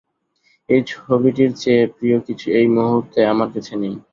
এই 0.69 0.81
ছবিটির 0.91 1.51
চেয়ে 1.61 1.83
প্রিয় 1.95 2.17
কিছু 2.27 2.47
এই 2.59 2.67
মুহূর্তে 2.75 3.19
আমার 3.31 3.49
কাছে 3.53 3.73
নেই। 3.81 3.95